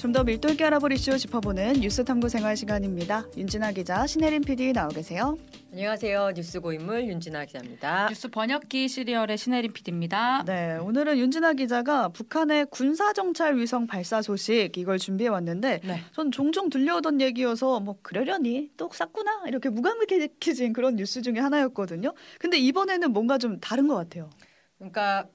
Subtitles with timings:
[0.00, 3.26] 좀 더 밀도 있게 알아볼 이슈 짚어보는 뉴스 탐구 생활 시간입니다.
[3.36, 5.36] 윤진아 기자, 신혜림 PD 나오 계세요.
[5.72, 6.32] 안녕하세요.
[6.34, 8.08] 뉴스 고인물 윤진아 기자입니다.
[8.08, 10.44] 뉴스 번역기 시리얼의 신혜림 PD입니다.
[10.46, 16.00] 네, 오늘은 윤진아 기자가 북한의 군사 정찰 위성 발사 소식 이걸 준비해 왔는데 네.
[16.12, 22.14] 전 종종 들려오던 얘기여서 뭐 그러려니 또 쌌구나 이렇게 무감각해진 그런 뉴스 중에 하나였거든요.
[22.38, 24.30] 근데 이번에는 뭔가 좀 다른 것 같아요.
[24.78, 25.28] 그러니까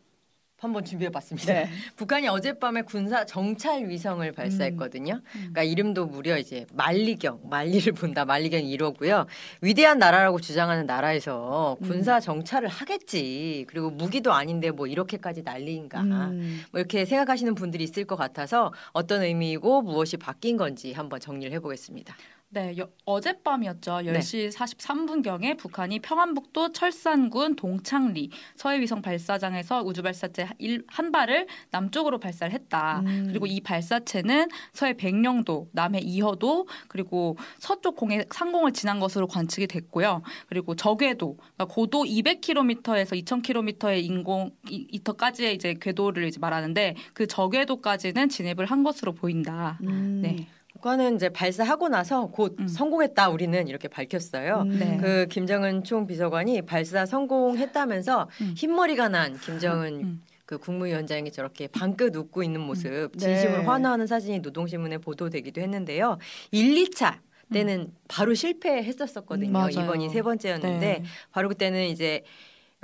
[0.58, 1.54] 한번 준비해봤습니다.
[1.54, 1.70] 네.
[1.98, 5.16] 북한이 어젯밤에 군사 정찰 위성을 발사했거든요.
[5.16, 5.22] 음.
[5.34, 9.26] 그러니까 이름도 무려 이제 만리경, 만리를 본다, 만리경 1호고요.
[9.62, 12.22] 위대한 나라라고 주장하는 나라에서 군사 음.
[12.22, 13.66] 정찰을 하겠지.
[13.68, 16.02] 그리고 무기도 아닌데 뭐 이렇게까지 난리인가.
[16.02, 16.64] 음.
[16.72, 22.16] 뭐 이렇게 생각하시는 분들이 있을 것 같아서 어떤 의미이고 무엇이 바뀐 건지 한번 정리를 해보겠습니다.
[22.56, 23.92] 네, 여, 어젯밤이었죠.
[23.92, 24.50] 10시 네.
[24.50, 30.48] 43분경에 북한이 평안북도 철산군 동창리 서해위성 발사장에서 우주발사체
[30.88, 33.02] 한 발을 남쪽으로 발사를 했다.
[33.02, 33.26] 음.
[33.28, 40.22] 그리고 이 발사체는 서해 백령도, 남해 이허도, 그리고 서쪽 공해 상공을 지난 것으로 관측이 됐고요.
[40.48, 48.66] 그리고 저궤도, 그러니까 고도 200km에서 2000km의 인공 이터까지의 이제 궤도를 이제 말하는데 그 저궤도까지는 진입을
[48.66, 49.78] 한 것으로 보인다.
[49.84, 50.22] 음.
[50.22, 50.48] 네.
[50.76, 52.68] 북한은 이제 발사하고 나서 곧 음.
[52.68, 54.64] 성공했다 우리는 이렇게 밝혔어요.
[54.68, 54.80] 음.
[54.80, 54.98] 네.
[54.98, 58.54] 그 김정은 총 비서관이 발사 성공했다면서 음.
[58.58, 60.24] 흰머리가 난 김정은 음.
[60.46, 63.18] 그 국무위원장이 저렇게 방긋 웃고 있는 모습 음.
[63.18, 63.64] 진심으로 네.
[63.64, 66.18] 환호하는 사진이 노동신문에 보도되기도 했는데요.
[66.52, 67.20] 1, 2차
[67.54, 67.96] 때는 음.
[68.08, 69.70] 바로 실패했었었거든요.
[69.70, 71.04] 이번이 세 번째였는데 네.
[71.32, 72.24] 바로 그때는 이제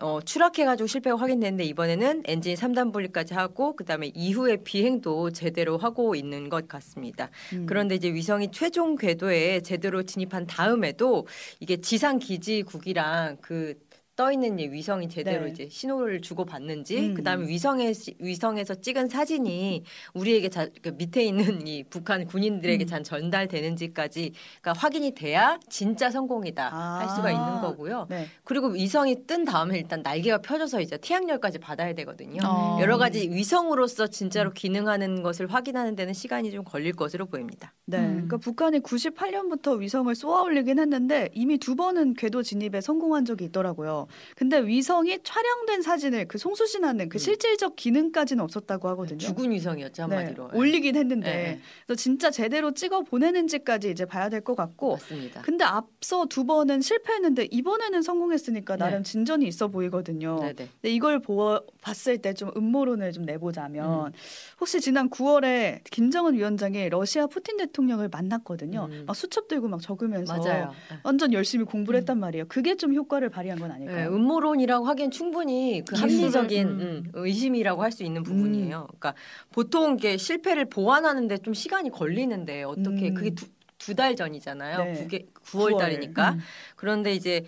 [0.01, 6.49] 어, 추락해가지고 실패가 확인됐는데 이번에는 엔진 3단 분리까지 하고 그다음에 이후에 비행도 제대로 하고 있는
[6.49, 7.29] 것 같습니다.
[7.53, 7.65] 음.
[7.67, 11.27] 그런데 이제 위성이 최종 궤도에 제대로 진입한 다음에도
[11.59, 13.75] 이게 지상 기지국이랑 그
[14.21, 15.49] 떠 있는 위성이 제대로 네.
[15.49, 17.13] 이제 신호를 주고 받는지 음.
[17.15, 19.83] 그다음에 위성에 위성에서 찍은 사진이
[20.13, 22.87] 우리에게 자, 그 밑에 있는 이 북한 군인들에게 음.
[22.87, 26.99] 잘 전달되는지까지 그러니까 확인이 돼야 진짜 성공이다 아.
[26.99, 28.05] 할 수가 있는 거고요.
[28.11, 28.27] 네.
[28.43, 32.43] 그리고 위성이 뜬 다음에 일단 날개가 펴져서 이제 태양열까지 받아야 되거든요.
[32.45, 32.77] 어.
[32.79, 34.53] 여러 가지 위성으로서 진짜로 음.
[34.53, 37.73] 기능하는 것을 확인하는 데는 시간이 좀 걸릴 것으로 보입니다.
[37.85, 38.11] 네, 음.
[38.27, 44.05] 그러니까 북한이 98년부터 위성을 쏘아 올리긴 했는데 이미 두 번은 궤도 진입에 성공한 적이 있더라고요.
[44.35, 47.19] 근데 위성이 촬영된 사진을 그 송수신하는 그 음.
[47.19, 49.19] 실질적 기능까지는 없었다고 하거든요.
[49.19, 50.49] 죽은 위성이었죠 한마디로.
[50.51, 51.59] 네, 올리긴 했는데 네.
[51.85, 54.93] 그래서 진짜 제대로 찍어 보내는지까지 이제 봐야 될 것 같고.
[54.93, 55.41] 맞습니다.
[55.43, 59.11] 근데 앞서 두 번은 실패했는데 이번에는 성공했으니까 나름 네.
[59.11, 60.39] 진전이 있어 보이거든요.
[60.39, 60.53] 네네.
[60.55, 64.11] 근데 이걸 보, 봤을 때 좀 음모론을 좀 내보자면 음.
[64.59, 68.87] 혹시 지난 9월에 김정은 위원장이 러시아 푸틴 대통령을 만났거든요.
[68.89, 69.03] 음.
[69.05, 70.71] 막 수첩 들고 막 적으면서 맞아요.
[71.03, 72.01] 완전 열심히 공부를 음.
[72.01, 72.45] 했단 말이에요.
[72.47, 74.00] 그게 좀 효과를 발휘한 건 아닐까요?
[74.01, 76.79] 네, 음모론이라고 하기엔 충분히 그 합리적인 음.
[76.79, 78.79] 음, 의심이라고 할 수 있는 부분이에요.
[78.81, 78.87] 음.
[78.87, 79.13] 그러니까
[79.51, 83.13] 보통 이게 실패를 보완하는데 좀 시간이 걸리는데 어떻게 음.
[83.13, 83.35] 그게
[83.77, 84.83] 두달 전이잖아요.
[84.83, 85.07] 네.
[85.07, 86.31] 9개, 9월 달이니까.
[86.31, 86.39] 음.
[86.75, 87.45] 그런데 이제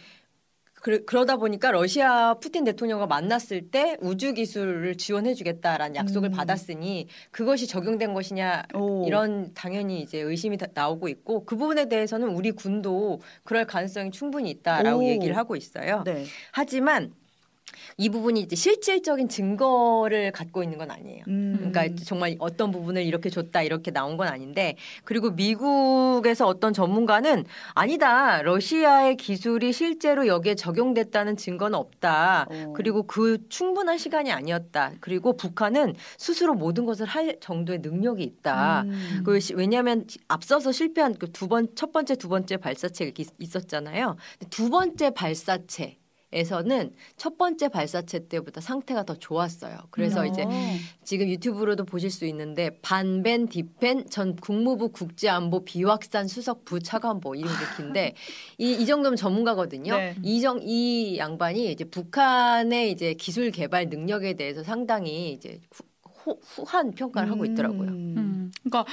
[0.84, 6.32] 그, 그러다 보니까 러시아 푸틴 대통령과 만났을 때 우주 기술을 지원해 주겠다라는 약속을 음.
[6.34, 9.06] 받았으니 그것이 적용된 것이냐 오.
[9.08, 15.00] 이런 당연히 이제 의심이 나오고 있고 그 부분에 대해서는 우리 군도 그럴 가능성이 충분히 있다라고
[15.00, 15.06] 오.
[15.06, 16.04] 얘기를 하고 있어요.
[16.04, 16.26] 네.
[16.52, 17.14] 하지만
[17.98, 21.24] 이 부분이 이제 실질적인 증거를 갖고 있는 건 아니에요.
[21.28, 21.56] 음.
[21.72, 28.42] 그러니까 정말 어떤 부분을 이렇게 줬다 이렇게 나온 건 아닌데 그리고 미국에서 어떤 전문가는 아니다
[28.42, 32.48] 러시아의 기술이 실제로 여기에 적용됐다는 증거는 없다.
[32.50, 32.74] 어.
[32.76, 34.94] 그리고 그 충분한 시간이 아니었다.
[35.00, 38.84] 그리고 북한은 스스로 모든 것을 할 정도의 능력이 있다.
[38.84, 39.22] 음.
[39.26, 44.16] 그 왜냐하면 앞서서 실패한 그 두 번 첫 번째 두 번째 발사체가 있었잖아요.
[44.50, 45.98] 두 번째 발사체
[46.34, 49.78] 에서는 첫 번째 발사체 때보다 상태가 더 좋았어요.
[49.92, 50.28] 그래서 음.
[50.28, 50.46] 이제
[51.04, 58.16] 지금 유튜브로도 보실 수 있는데 반벤 디펜 전 국무부 국제안보 비확산 수석 부차관보 이름이 긴데
[58.58, 59.96] 이, 이 정도면 전문가거든요.
[59.96, 60.16] 네.
[60.24, 66.92] 이정 이 양반이 이제 북한의 이제 기술 개발 능력에 대해서 상당히 이제 후, 후, 후한
[66.92, 67.34] 평가를 음.
[67.34, 67.90] 하고 있더라고요.
[67.90, 68.52] 음.
[68.64, 68.86] 그러니까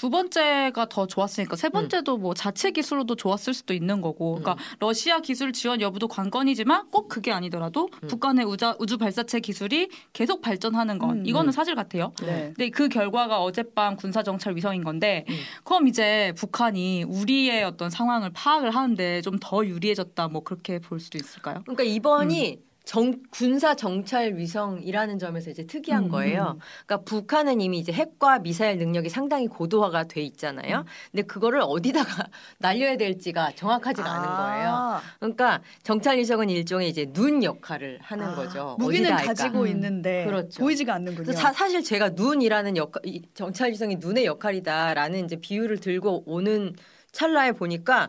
[0.00, 4.36] 두 번째가 더 좋았으니까 세 번째도 뭐 자체 기술로도 좋았을 수도 있는 거고.
[4.36, 4.76] 그러니까 음.
[4.78, 8.08] 러시아 기술 지원 여부도 관건이지만 꼭 그게 아니더라도 음.
[8.08, 11.26] 북한의 우자, 우주 발사체 기술이 계속 발전하는 건 음.
[11.26, 12.14] 이거는 사실 같아요.
[12.22, 12.52] 네.
[12.56, 15.34] 근데 그 결과가 어젯밤 군사 정찰 위성인 건데 음.
[15.64, 21.18] 그럼 이제 북한이 우리의 어떤 상황을 파악을 하는데 좀 더 유리해졌다 뭐 그렇게 볼 수도
[21.18, 21.62] 있을까요?
[21.64, 22.69] 그러니까 이번이 음.
[22.84, 26.08] 정, 군사 정찰 위성이라는 점에서 이제 특이한 음.
[26.08, 26.58] 거예요.
[26.86, 30.78] 그러니까 북한은 이미 이제 핵과 미사일 능력이 상당히 고도화가 돼 있잖아요.
[30.78, 30.84] 음.
[31.12, 32.26] 근데 그거를 어디다가
[32.58, 34.14] 날려야 될지가 정확하지가 아.
[34.14, 35.00] 않은 거예요.
[35.18, 38.34] 그러니까 정찰 위성은 일종의 이제 눈 역할을 하는 아.
[38.34, 38.76] 거죠.
[38.78, 39.66] 무기는 가지고 음.
[39.68, 40.60] 있는데 그렇죠.
[40.60, 41.32] 보이지가 않는군요.
[41.32, 43.02] 사, 사실 제가 눈이라는 역할,
[43.34, 46.74] 정찰 위성이 눈의 역할이다라는 이제 비유를 들고 오는
[47.12, 48.08] 찰나에 보니까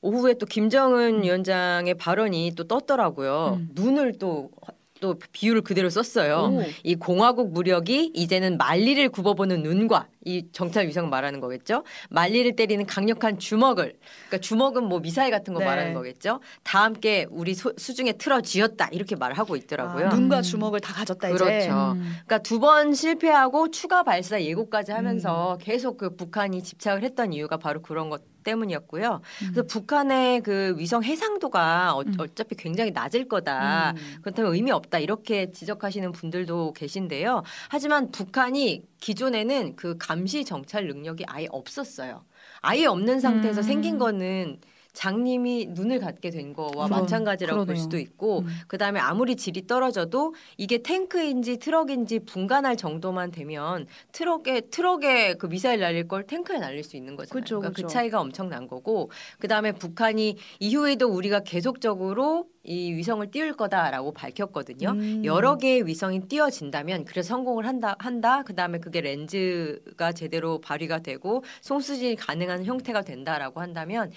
[0.00, 1.22] 오후에 또 김정은 음.
[1.22, 3.58] 위원장의 발언이 또 떴더라고요.
[3.58, 3.68] 음.
[3.74, 4.50] 눈을 또
[5.00, 6.52] 또 비유를 그대로 썼어요.
[6.52, 6.62] 오.
[6.82, 11.84] 이 공화국 무력이 이제는 만리를 굽어보는 눈과 이 정찰 위성 말하는 거겠죠.
[12.10, 13.94] 만리를 때리는 강력한 주먹을
[14.26, 15.66] 그러니까 주먹은 뭐 미사일 같은 거 네.
[15.66, 16.40] 말하는 거겠죠.
[16.62, 20.08] 다 함께 우리 소, 수중에 틀어 쥐었다 이렇게 말을 하고 있더라고요.
[20.08, 21.44] 아, 눈과 주먹을 다 가졌다 그렇죠.
[21.46, 21.70] 이제.
[21.70, 22.02] 음.
[22.26, 25.58] 그러니까 두 번 실패하고 추가 발사 예고까지 하면서 음.
[25.60, 29.20] 계속 그 북한이 집착을 했던 이유가 바로 그런 것 때문이었고요.
[29.42, 29.46] 음.
[29.52, 32.16] 그래서 북한의 그 위성 해상도가 어, 음.
[32.34, 33.92] 차피 굉장히 낮을 거다.
[33.96, 34.16] 음.
[34.22, 34.98] 그렇다면 의미 없다.
[34.98, 37.42] 이렇게 지적하시는 분들도 계신데요.
[37.68, 42.24] 하지만 북한이 기존에는 그 감시 정찰 능력이 아예 없었어요.
[42.60, 43.62] 아예 없는 상태에서 음.
[43.62, 44.60] 생긴 거는
[44.98, 47.66] 장님이 눈을 갖게 된 거와 그럼, 마찬가지라고 그러네요.
[47.66, 48.46] 볼 수도 있고 음.
[48.66, 56.08] 그다음에 아무리 질이 떨어져도 이게 탱크인지 트럭인지 분간할 정도만 되면 트럭에 트럭에 그 미사일 날릴
[56.08, 57.40] 걸 탱크에 날릴 수 있는 거잖아요.
[57.40, 57.86] 그쵸, 그러니까 그 그쵸.
[57.86, 64.90] 그 차이가 엄청난 거고 그다음에 북한이 이후에도 우리가 계속적으로 이 위성을 띄울 거다라고 밝혔거든요.
[64.90, 65.22] 음.
[65.24, 68.42] 여러 개의 위성이 띄어진다면 그래서 성공을 한다 한다.
[68.42, 74.10] 그다음에 그게 렌즈가 제대로 발휘가 되고 송수진이 가능한 형태가 된다라고 한다면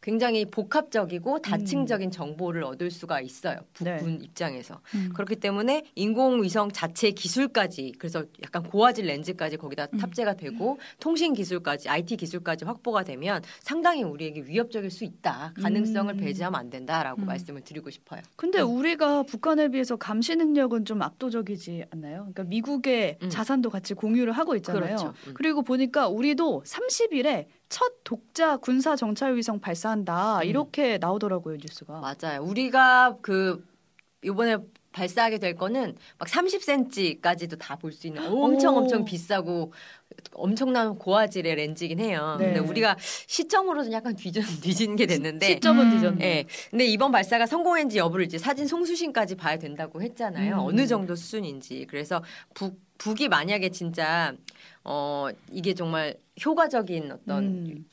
[0.00, 2.10] 굉장히 복합적이고 다층적인 음.
[2.10, 3.58] 정보를 얻을 수가 있어요.
[3.72, 4.24] 북군 네.
[4.24, 4.80] 입장에서.
[4.94, 5.10] 음.
[5.14, 9.98] 그렇기 때문에 인공위성 자체 기술까지 그래서 약간 고화질 렌즈까지 거기다 음.
[9.98, 15.52] 탑재가 되고 통신 기술까지 IT 기술까지 확보가 되면 상당히 우리에게 위협적일 수 있다.
[15.60, 16.18] 가능성을 음.
[16.18, 17.26] 배제하면 안 된다라고 음.
[17.26, 18.20] 말씀을 드리고 싶어요.
[18.36, 18.76] 근데 음.
[18.76, 22.18] 우리가 북한에 비해서 감시 능력은 좀 압도적이지 않나요?
[22.18, 24.96] 그러니까 미국의 자산도 같이 공유를 하고 있잖아요.
[24.96, 25.14] 그렇죠.
[25.34, 30.44] 그리고 보니까 우리도 30일에 첫 독자 군사 정찰 위성 발사한다 음.
[30.44, 32.00] 이렇게 나오더라고요 뉴스가.
[32.00, 32.42] 맞아요.
[32.44, 33.64] 우리가 그
[34.22, 34.58] 이번에
[34.92, 39.72] 발사하게 될 거는 막 30cm까지도 다 볼 수 있는 엄청 엄청 비싸고
[40.32, 42.36] 엄청난 고화질의 렌즈이긴 해요.
[42.38, 42.46] 네.
[42.46, 42.96] 근데 우리가
[43.26, 45.90] 시점으로는 약간 뒤진, 뒤진 게 됐는데 시점은 음.
[45.92, 46.18] 뒤졌네.
[46.18, 46.44] 네.
[46.70, 50.56] 근데 이번 발사가 성공했는지 여부를 이제 사진 송수신까지 봐야 된다고 했잖아요.
[50.56, 50.60] 음.
[50.60, 51.86] 어느 정도 수준인지.
[51.88, 52.22] 그래서
[52.54, 54.32] 북 북이 만약에 진짜
[54.82, 57.84] 어 이게 정말 효과적인 어떤 음.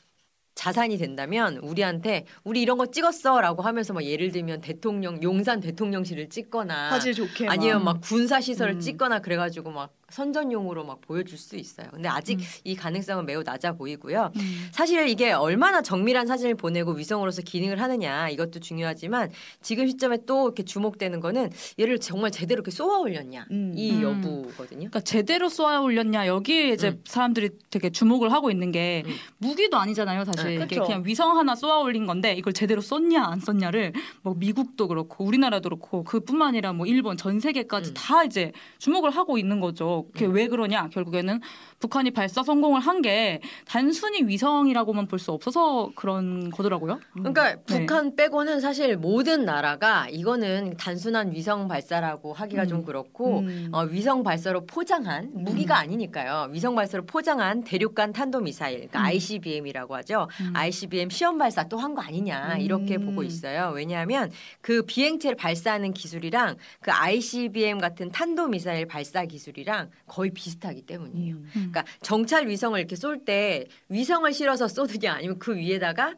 [0.54, 6.92] 자산이 된다면 우리한테 우리 이런 거 찍었어라고 하면서 막 예를 들면 대통령 용산 대통령실을 찍거나
[6.92, 8.80] 화질 좋게 아니면 막 군사 시설을 음.
[8.80, 11.88] 찍거나 그래가지고 막 선전용으로 막 보여줄 수 있어요.
[11.92, 12.44] 근데 아직 음.
[12.64, 14.32] 이 가능성은 매우 낮아 보이고요.
[14.36, 14.68] 음.
[14.72, 19.30] 사실 이게 얼마나 정밀한 사진을 보내고 위성으로서 기능을 하느냐 이것도 중요하지만
[19.60, 23.72] 지금 시점에 또 이렇게 주목되는 거는 얘를 정말 제대로 이렇게 쏘아 올렸냐 음.
[23.76, 24.02] 이 음.
[24.02, 24.78] 여부거든요.
[24.78, 27.02] 그러니까 제대로 쏘아 올렸냐 여기에 이제 음.
[27.04, 29.12] 사람들이 되게 주목을 하고 있는 게 음.
[29.38, 30.24] 무기도 아니잖아요.
[30.24, 33.92] 사실 네, 이게 그냥 위성 하나 쏘아 올린 건데 이걸 제대로 쏜냐 안 쏜냐를
[34.22, 39.38] 뭐 미국도 그렇고 우리나라도 그렇고 그뿐만 아니라 뭐 일본 전 세계까지 다 이제 주목을 하고
[39.38, 40.03] 있는 거죠.
[40.12, 40.88] 그게 왜 그러냐?
[40.90, 41.40] 결국에는
[41.80, 46.98] 북한이 발사 성공을 한 게 단순히 위성이라고만 볼 수 없어서 그런 거더라고요.
[47.12, 47.62] 그러니까 네.
[47.66, 52.68] 북한 빼고는 사실 모든 나라가 이거는 단순한 위성 발사라고 하기가 음.
[52.68, 53.68] 좀 그렇고 음.
[53.72, 55.80] 어, 위성 발사로 포장한 무기가 음.
[55.80, 56.48] 아니니까요.
[56.52, 59.04] 위성 발사로 포장한 대륙간 탄도 미사일, 그러니까 음.
[59.06, 60.28] ICBM이라고 하죠.
[60.40, 60.52] 음.
[60.54, 63.24] ICBM 시험 발사 또 한 거 아니냐 이렇게 보고 음.
[63.26, 63.72] 있어요.
[63.74, 64.30] 왜냐하면
[64.62, 71.36] 그 비행체를 발사하는 기술이랑 그 ICBM 같은 탄도 미사일 발사 기술이랑 거의 비슷하기 때문이에요.
[71.52, 76.14] 그러니까 정찰 위성을 이렇게 쏠 때 위성을 실어서 쏘느냐 아니면 그 위에다가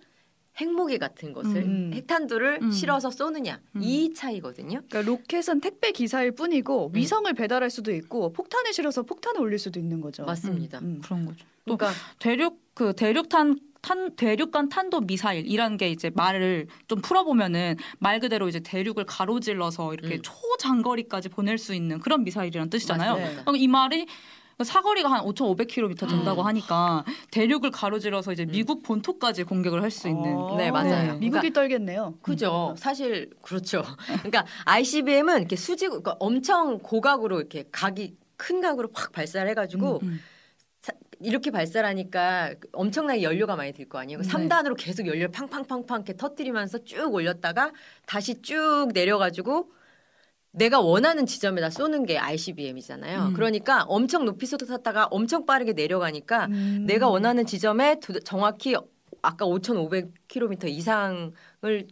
[0.58, 1.90] 핵무기 같은 것을 음.
[1.94, 2.70] 핵탄두를 음.
[2.70, 3.82] 실어서 쏘느냐 음.
[3.82, 4.80] 이 차이거든요.
[4.88, 6.94] 그러니까 로켓은 택배 기사일 뿐이고 음.
[6.94, 10.24] 위성을 배달할 수도 있고 폭탄을 실어서 폭탄을 올릴 수도 있는 거죠.
[10.24, 10.78] 맞습니다.
[10.78, 11.00] 음, 음.
[11.02, 11.44] 그런 거죠.
[11.66, 18.18] 또 그러니까 대륙 그 대륙탄 탄, 대륙간 탄도 미사일이라는 게 이제 말을 좀 풀어보면은 말
[18.18, 23.44] 그대로 이제 대륙을 가로질러서 이렇게 초장거리까지 보낼 수 있는 그런 미사일이라는 뜻이잖아요.
[23.56, 24.06] 이 말이
[24.60, 26.46] 사거리가 한 5,500km 된다고 음.
[26.46, 28.50] 하니까 대륙을 가로질러서 이제 음.
[28.50, 30.34] 미국 본토까지 공격을 할 수 있는.
[30.34, 30.56] 어.
[30.56, 31.12] 네, 맞아요.
[31.12, 31.18] 네.
[31.18, 32.14] 미국이 그러니까, 떨겠네요.
[32.22, 32.70] 그죠.
[32.70, 32.76] 음.
[32.76, 33.84] 사실 그렇죠.
[34.06, 40.08] 그러니까 ICBM은 이렇게 수직 그러니까 엄청 고각으로 이렇게 각이 큰 각으로 확 발사를 해가지고 음,
[40.08, 40.20] 음.
[41.20, 44.20] 이렇게 발사하니까 엄청나게 연료가 많이 들 거 아니에요.
[44.20, 44.28] 네.
[44.28, 47.72] 3단으로 계속 연료 팡팡팡팡 이렇게 터뜨리면서 쭉 올렸다가
[48.06, 49.70] 다시 쭉 내려가지고
[50.50, 53.26] 내가 원하는 지점에다 쏘는 게 ICBM이잖아요.
[53.26, 53.32] 음.
[53.34, 56.84] 그러니까 엄청 높이 쏟았다가 엄청 빠르게 내려가니까 음.
[56.86, 58.74] 내가 원하는 지점에 정확히
[59.22, 61.32] 아까 5,500km 이상을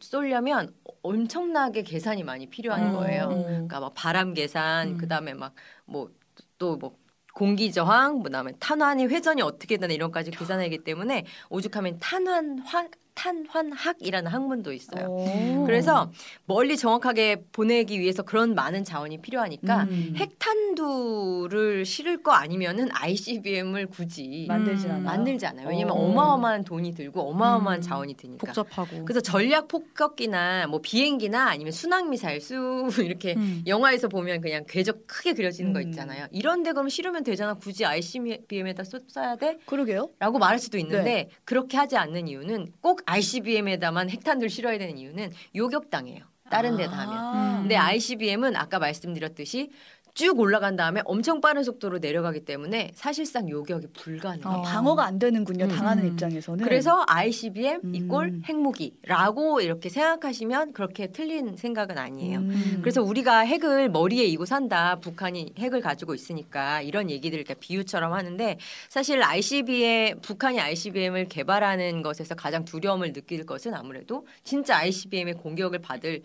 [0.00, 2.92] 쏠려면 엄청나게 계산이 많이 필요한 음.
[2.94, 3.28] 거예요.
[3.28, 4.98] 그러니까 막 바람 계산, 음.
[4.98, 5.54] 그다음에 막
[5.86, 6.10] 뭐
[6.58, 6.96] 또뭐 뭐
[7.34, 14.72] 공기 저항, 그다음에 탄환이 회전이 어떻게 되나 이런까지 계산하기 때문에 오죽하면 탄환 화, 탄환학이라는 학문도
[14.72, 15.06] 있어요.
[15.06, 15.64] 오.
[15.64, 16.10] 그래서
[16.46, 20.14] 멀리 정확하게 보내기 위해서 그런 많은 자원이 필요하니까 음.
[20.16, 25.02] 핵탄두를 실을 거 아니면은 ICBM을 굳이 만들지 않아요.
[25.02, 25.68] 만들지 않아요.
[25.68, 26.10] 왜냐면 오.
[26.10, 27.82] 어마어마한 돈이 들고 어마어마한 음.
[27.82, 28.46] 자원이 드니까.
[28.46, 29.04] 복잡하고.
[29.04, 33.62] 그래서 전략 폭격기나 뭐 비행기나 아니면 순항 미사일 수 이렇게 음.
[33.66, 35.88] 영화에서 보면 그냥 궤적 크게 그려지는 거 음.
[35.88, 36.26] 있잖아요.
[36.32, 37.54] 이런데 그럼 실으면 되잖아.
[37.54, 39.58] 굳이 ICBM에다 쏟아야 돼?
[39.66, 40.10] 그러게요.
[40.18, 41.28] 라고 말할 수도 있는데 네.
[41.44, 46.24] 그렇게 하지 않는 이유는 꼭 ICBM에다만 핵탄두를 실어야 되는 이유는 요격당해요.
[46.50, 47.16] 다른 데다 하면.
[47.16, 47.58] 아.
[47.60, 49.70] 근데 ICBM은 아까 말씀드렸듯이
[50.14, 54.48] 쭉 올라간 다음에 엄청 빠른 속도로 내려가기 때문에 사실상 요격이 불가능해요.
[54.48, 55.64] 아, 방어가 안 되는군요.
[55.64, 55.68] 음.
[55.68, 56.64] 당하는 입장에서는.
[56.64, 57.94] 그래서 ICBM 음.
[57.96, 62.38] 이꼴 핵무기라고 이렇게 생각하시면 그렇게 틀린 생각은 아니에요.
[62.38, 62.78] 음.
[62.80, 64.94] 그래서 우리가 핵을 머리에 이고 산다.
[65.00, 72.36] 북한이 핵을 가지고 있으니까 이런 얘기들을 이렇게 비유처럼 하는데 사실 ICBM 북한이 ICBM을 개발하는 것에서
[72.36, 76.22] 가장 두려움을 느낄 것은 아무래도 진짜 ICBM의 공격을 받을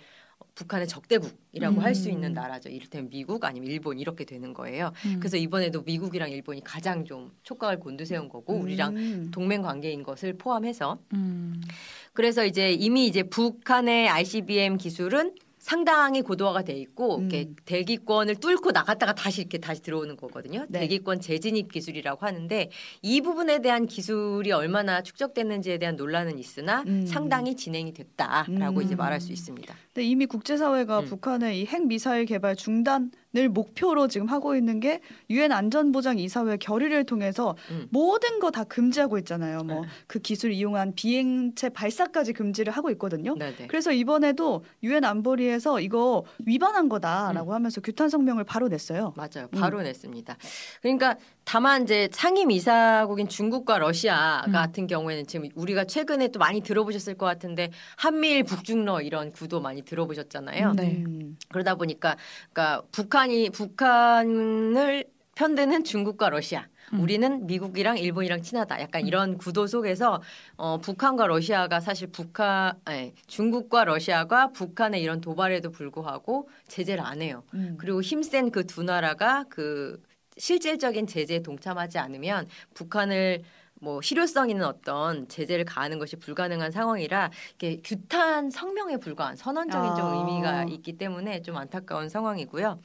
[0.59, 1.81] 북한의 적대국이라고 음.
[1.81, 2.67] 할수 있는 나라죠.
[2.67, 4.91] 이를테면 미국 아니면 일본 이렇게 되는 거예요.
[5.05, 5.17] 음.
[5.19, 8.61] 그래서 이번에도 미국이랑 일본이 가장 좀 촉각을 곤두세운 거고 음.
[8.63, 11.61] 우리랑 동맹 관계인 것을 포함해서 음.
[12.11, 17.29] 그래서 이제 이미 이제 북한의 ICBM 기술은 상당히 고도화가 돼 있고 음.
[17.29, 20.65] 이렇게 대기권을 뚫고 나갔다가 다시 이렇게 다시 들어오는 거거든요.
[20.69, 20.79] 네.
[20.79, 27.05] 대기권 재진입 기술이라고 하는데 이 부분에 대한 기술이 얼마나 축적됐는지에 대한 논란은 있으나 음.
[27.05, 28.81] 상당히 진행이 됐다라고 음.
[28.81, 29.75] 이제 말할 수 있습니다.
[29.99, 31.05] 네, 이미 국제사회가 음.
[31.05, 36.57] 북한의 이 핵 미사일 개발 중단 을 목표로 지금 하고 있는 게 유엔 안전보장 이사회
[36.57, 37.87] 결의를 통해서 음.
[37.91, 39.61] 모든 거 다 금지하고 있잖아요.
[39.65, 40.19] 뭐그 네.
[40.23, 43.35] 기술 이용한 비행체 발사까지 금지를 하고 있거든요.
[43.37, 43.67] 네네.
[43.67, 47.53] 그래서 이번에도 유엔 안보리에서 이거 위반한 거다라고 음.
[47.53, 49.13] 하면서 규탄 성명을 바로 냈어요.
[49.15, 49.47] 맞아요.
[49.51, 49.83] 바로 음.
[49.83, 50.35] 냈습니다.
[50.81, 54.51] 그러니까 다만 이제 상임 이사국인 중국과 러시아 음.
[54.53, 59.83] 같은 경우에는 지금 우리가 최근에 또 많이 들어보셨을 것 같은데 한미일 북중러 이런 구도 많이
[59.89, 60.73] 들어보셨잖아요.
[60.73, 61.03] 네.
[61.49, 62.15] 그러다 보니까
[62.51, 65.05] 그러니까 북한 북한이 북한을
[65.35, 66.67] 편드는 중국과 러시아.
[66.93, 66.99] 음.
[67.01, 68.81] 우리는 미국이랑 일본이랑 친하다.
[68.81, 69.07] 약간 음.
[69.07, 70.21] 이런 구도 속에서
[70.57, 77.43] 어, 북한과 러시아가 사실 북한, 아니, 중국과 러시아가 북한의 이런 도발에도 불구하고 제재를 안 해요.
[77.53, 77.77] 음.
[77.77, 80.01] 그리고 힘센 그 두 나라가 그
[80.37, 83.43] 실질적인 제재에 동참하지 않으면 북한을
[83.79, 89.95] 뭐 실효성 있는 어떤 제재를 가하는 것이 불가능한 상황이라 이게 규탄 성명에 불과한 선언적인 아.
[89.95, 92.79] 좀 의미가 있기 때문에 좀 안타까운 상황이고요.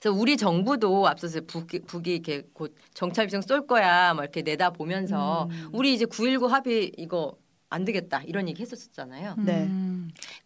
[0.00, 4.70] 그래서 우리 정부도 앞서서 북이, 북이 이렇게 곧 정찰 비상 쏠 거야 막 이렇게 내다
[4.70, 5.70] 보면서 음.
[5.72, 7.36] 우리 이제 9.19 합의 이거
[7.70, 9.36] 안 되겠다 이런 얘기 했었잖아요.
[9.38, 9.70] 네.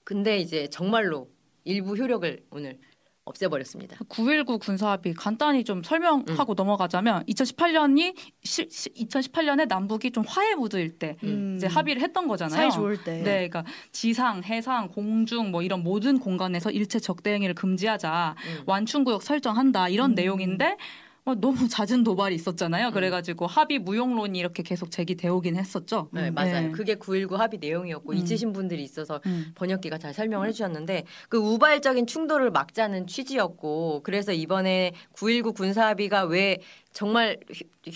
[0.05, 1.29] 근데 이제 정말로
[1.65, 2.79] 일부 효력을 오늘
[3.27, 3.97] 없애버렸습니다.
[4.09, 6.57] 9.19 군사합의 간단히 좀 설명하고 음.
[6.57, 11.55] 넘어가자면 2018년이 시, 2018년에 남북이 좀 화해 무드일 때 음.
[11.57, 12.57] 이제 합의를 했던 거잖아요.
[12.57, 13.19] 사이 좋을 때.
[13.19, 18.63] 네, 그러니까 지상, 해상, 공중 뭐 이런 모든 공간에서 일체 적대 행위를 금지하자, 음.
[18.67, 20.15] 완충구역 설정한다 이런 음.
[20.15, 20.77] 내용인데
[21.27, 22.89] 어, 너무 잦은 도발이 있었잖아요.
[22.89, 22.93] 음.
[22.93, 26.09] 그래가지고 합의 무용론이 이렇게 계속 제기되오긴 했었죠.
[26.13, 26.69] 네, 맞아요.
[26.69, 26.71] 네.
[26.71, 28.17] 그게 9.19 합의 내용이었고 음.
[28.17, 29.53] 잊으신 분들이 있어서 음.
[29.57, 36.61] 번역기가 잘 설명을 해주셨는데 그 우발적인 충돌을 막자는 취지였고 그래서 이번에 9.19 군사합의가 왜
[36.97, 37.37] 정말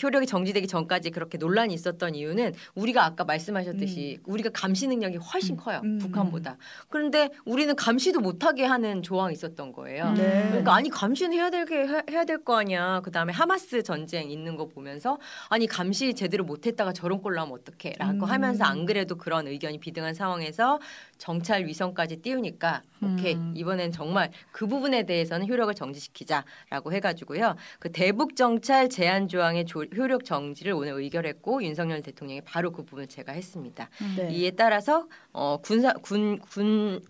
[0.03, 4.31] 효력이 정지되기 전까지 그렇게 논란이 있었던 이유는 우리가 아까 말씀하셨듯이 음.
[4.31, 5.57] 우리가 감시 능력이 훨씬 음.
[5.57, 5.97] 커요 음.
[5.99, 6.59] 북한보다
[6.91, 10.49] 그런데 우리는 감시도 못하게 하는 조항이 있었던 거예요 네.
[10.49, 14.67] 그러니까 아니 감시는 해야 될게 해야 될 거 아니야 그 다음에 하마스 전쟁 있는 거
[14.69, 18.25] 보면서 아니 감시 제대로 못했다가 저런 꼴로 하면 어떡해라고 음.
[18.25, 20.79] 하면서 안 그래도 그런 의견이 비등한 상황에서
[21.19, 23.55] 정찰 위성까지 띄우니까 오케이 음.
[23.57, 30.25] 이번엔 정말 그 부분에 대해서는 효력을 정지시키자라고 해가지고요 그 대북 정찰 제한 조항의 조, 효력
[30.25, 33.89] 정지를 오늘 의결했고 윤석열 대통령이 바로 그 부분을 제가 했습니다.
[34.17, 34.31] 네.
[34.33, 37.01] 이에 따라서 어, 군사 군군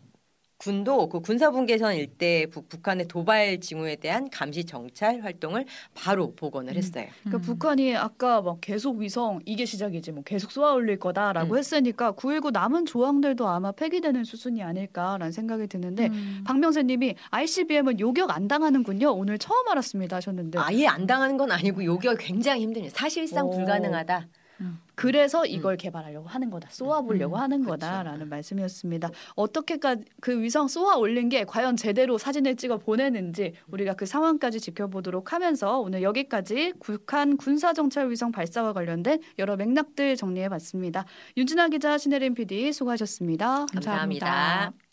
[0.61, 5.65] 군도 그 군사분계선 일대 북, 북한의 도발 징후에 대한 감시 정찰 활동을
[5.95, 6.77] 바로 복원을 음.
[6.77, 7.05] 했어요.
[7.05, 7.31] 음.
[7.31, 7.41] 그러니까 음.
[7.41, 11.59] 북한이 아까 막 계속 위성 이게 시작이지 뭐 계속 쏘아 올릴 거다라고 음.
[11.59, 16.45] 했으니까 9.19 남은 조항들도 아마 폐기되는 수순이 아닐까라는 생각이 드는데 음.
[16.47, 19.13] 박명세님이 ICBM은 요격 안 당하는군요.
[19.13, 22.95] 오늘 처음 알았습니다 하셨는데 아예 안 당하는 건 아니고 요격 굉장히 힘듭니다.
[22.99, 23.51] 사실상 오.
[23.51, 24.29] 불가능하다.
[24.61, 24.79] 음.
[24.95, 25.77] 그래서 이걸 음.
[25.79, 26.69] 개발하려고 하는 거다.
[26.71, 27.41] 쏘아 보려고 음.
[27.41, 28.29] 하는 거다라는 그렇죠.
[28.29, 29.11] 말씀이었습니다.
[29.35, 35.33] 어떻게까지 그 위성 쏘아 올린 게 과연 제대로 사진을 찍어 보내는지 우리가 그 상황까지 지켜보도록
[35.33, 41.07] 하면서 오늘 여기까지 북한 군사 정찰 위성 발사와 관련된 여러 맥락들 정리해 봤습니다.
[41.37, 44.27] 윤진아 기자, 신혜림 PD 수고하셨습니다 감사합니다.
[44.27, 44.90] 감사합니다.